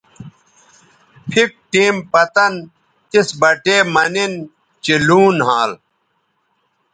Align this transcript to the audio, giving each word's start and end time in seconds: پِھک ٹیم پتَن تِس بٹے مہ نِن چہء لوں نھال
پِھک 1.29 1.51
ٹیم 1.71 1.95
پتَن 2.11 2.53
تِس 3.09 3.29
بٹے 3.39 3.77
مہ 3.93 4.03
نِن 4.13 4.33
چہء 4.83 5.01
لوں 5.07 5.27
نھال 5.39 5.71